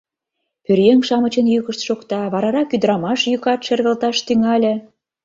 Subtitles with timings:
[0.63, 4.73] Пӧръеҥ-шамычын йӱкышт шокта, варарак ӱдырамаш йӱкат шергылташ тӱҥале...